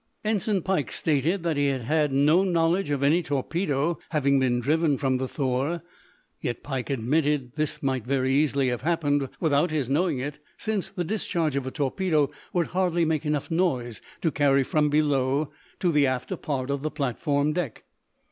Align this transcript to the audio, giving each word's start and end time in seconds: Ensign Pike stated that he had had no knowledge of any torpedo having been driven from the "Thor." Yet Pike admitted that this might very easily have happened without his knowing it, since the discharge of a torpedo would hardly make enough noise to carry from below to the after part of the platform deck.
Ensign 0.25 0.63
Pike 0.63 0.91
stated 0.91 1.43
that 1.43 1.57
he 1.57 1.67
had 1.67 1.83
had 1.83 2.11
no 2.11 2.43
knowledge 2.43 2.89
of 2.89 3.03
any 3.03 3.21
torpedo 3.21 3.99
having 4.09 4.39
been 4.39 4.59
driven 4.59 4.97
from 4.97 5.17
the 5.17 5.27
"Thor." 5.27 5.83
Yet 6.39 6.63
Pike 6.63 6.89
admitted 6.89 7.51
that 7.51 7.55
this 7.55 7.83
might 7.83 8.03
very 8.03 8.33
easily 8.33 8.69
have 8.69 8.81
happened 8.81 9.29
without 9.39 9.69
his 9.69 9.91
knowing 9.91 10.17
it, 10.17 10.39
since 10.57 10.87
the 10.89 11.03
discharge 11.03 11.55
of 11.55 11.67
a 11.67 11.71
torpedo 11.71 12.31
would 12.51 12.65
hardly 12.69 13.05
make 13.05 13.27
enough 13.27 13.51
noise 13.51 14.01
to 14.21 14.31
carry 14.31 14.63
from 14.63 14.89
below 14.89 15.51
to 15.79 15.91
the 15.91 16.07
after 16.07 16.35
part 16.35 16.71
of 16.71 16.81
the 16.81 16.89
platform 16.89 17.53
deck. 17.53 17.83